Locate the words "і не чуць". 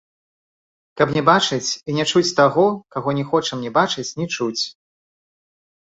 1.69-2.33